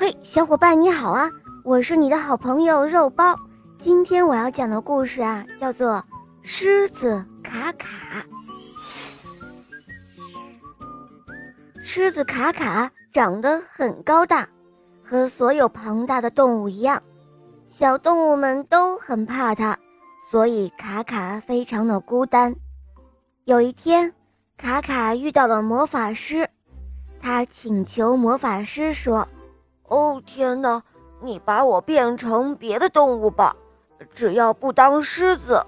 [0.00, 1.28] 嘿，小伙伴你好啊！
[1.64, 3.34] 我是你的好朋友肉包。
[3.78, 5.94] 今天我要讲的故事啊，叫做
[6.40, 8.24] 《狮子卡卡》。
[11.82, 14.48] 狮子卡卡长得很高大，
[15.02, 17.02] 和所有庞大的动物一样，
[17.66, 19.76] 小动物们都很怕它，
[20.30, 22.54] 所以卡卡非常的孤单。
[23.46, 24.14] 有一天，
[24.56, 26.48] 卡卡遇到了魔法师，
[27.20, 29.26] 他请求魔法师说。
[29.88, 30.82] 哦天哪！
[31.20, 33.56] 你把我变成别的动物吧，
[34.14, 35.64] 只要不当狮子。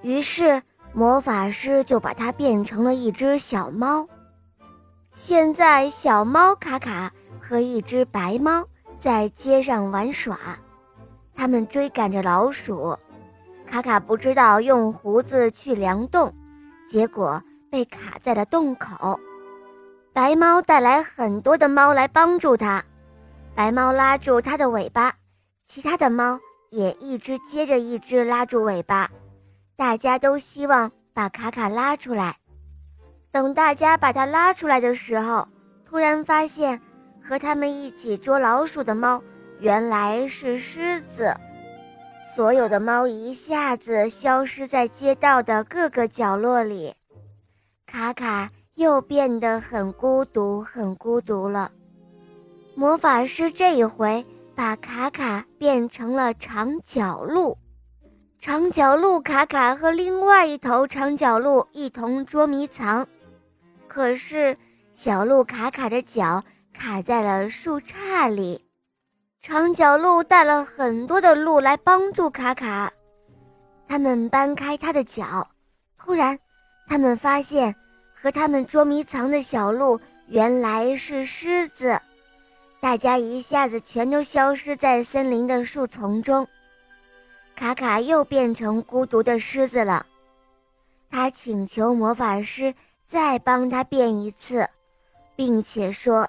[0.00, 0.62] 于是
[0.94, 4.08] 魔法师就把它变成了一只小猫。
[5.12, 8.64] 现在小猫卡卡和一只白猫
[8.96, 10.38] 在街上玩耍，
[11.34, 12.96] 他们追赶着老鼠。
[13.66, 16.34] 卡卡不知道用胡子去量洞，
[16.88, 19.20] 结果被卡在了洞口。
[20.14, 22.82] 白猫带来很多的猫来帮助它。
[23.54, 25.14] 白猫拉住它的尾巴，
[25.66, 29.10] 其他的猫也一只接着一只拉住尾巴，
[29.76, 32.38] 大家都希望把卡卡拉出来。
[33.30, 35.46] 等大家把它拉出来的时候，
[35.84, 36.80] 突然发现
[37.22, 39.22] 和他们一起捉老鼠的猫
[39.60, 41.34] 原来是狮子。
[42.34, 46.94] 所有的猫一下子消失在街道的各个角落里，
[47.86, 51.70] 卡卡又变得很孤独，很孤独了。
[52.74, 57.56] 魔法师这一回把卡卡变成了长角鹿，
[58.40, 63.06] 长角鹿卡卡和另外一头长角鹿一同捉迷藏，
[63.86, 64.56] 可是
[64.94, 68.64] 小鹿卡卡的脚卡在了树杈里，
[69.42, 72.90] 长角鹿带了很多的鹿来帮助卡卡，
[73.86, 75.46] 他们搬开他的脚，
[75.98, 76.38] 突然，
[76.88, 77.74] 他们发现
[78.14, 82.00] 和他们捉迷藏的小鹿原来是狮子。
[82.82, 86.48] 大家一下子全都消失在森林的树丛中，
[87.54, 90.04] 卡卡又变成孤独的狮子了。
[91.08, 92.74] 他请求魔法师
[93.06, 94.68] 再帮他变一次，
[95.36, 96.28] 并且说：“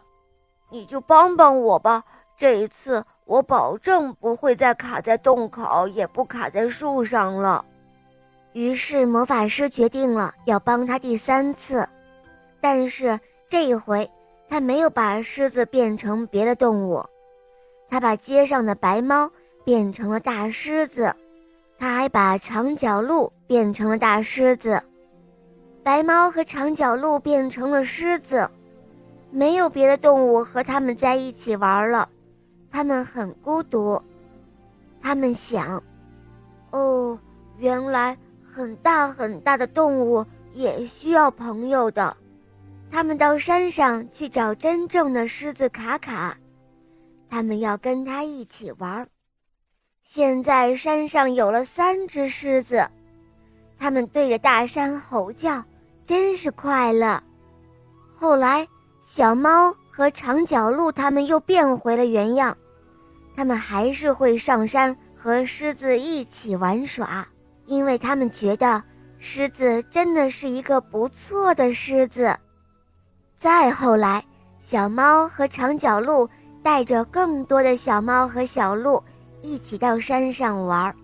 [0.70, 2.04] 你就帮帮我吧，
[2.38, 7.66] 这一次我保证不会再卡在洞口，也不卡在树上了。”
[8.54, 11.90] 于是魔法师决定了要帮他第三次，
[12.62, 14.08] 但是这一回。
[14.50, 17.04] 他没有把狮子变成别的动物，
[17.90, 19.32] 他把街上的白猫
[19.64, 21.16] 变成了大狮子，
[21.78, 24.82] 他还把长角鹿变成了大狮子。
[25.84, 28.50] 白猫和长角鹿变成了狮子，
[29.32, 32.08] 没有别的动物和他们在一起玩了，
[32.72, 34.02] 他们很孤独。
[35.02, 35.84] 他们想：
[36.72, 37.20] 哦，
[37.58, 38.18] 原来
[38.50, 42.16] 很大很大的动物也需要朋友的。
[42.94, 46.38] 他们到山上去找真正的狮子卡卡，
[47.28, 49.08] 他们要跟他一起玩。
[50.04, 52.88] 现在山上有了三只狮子，
[53.80, 55.66] 他们对着大山吼叫，
[56.06, 57.20] 真是快乐。
[58.14, 58.68] 后来，
[59.02, 62.56] 小猫和长角鹿他们又变回了原样，
[63.36, 67.28] 他们还是会上山和狮子一起玩耍，
[67.66, 68.84] 因为他们觉得
[69.18, 72.38] 狮子真的是一个不错的狮子。
[73.44, 74.24] 再后来，
[74.62, 76.30] 小猫和长角鹿
[76.64, 79.04] 带着更多的小猫和小鹿
[79.42, 80.96] 一起到山上玩儿。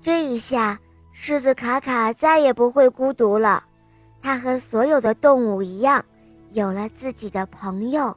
[0.00, 0.80] 这一下，
[1.12, 3.62] 狮子卡卡再也不会孤独了，
[4.22, 6.02] 它和所有的动物一样，
[6.52, 8.16] 有了自己的朋友。